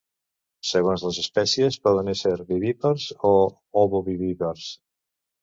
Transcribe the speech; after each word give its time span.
Segons 0.69 1.03
les 1.07 1.19
espècies, 1.23 1.77
poden 1.83 2.09
ésser 2.15 2.33
vivípars 2.53 3.07
o 3.33 3.35
ovovivípars. 3.85 4.67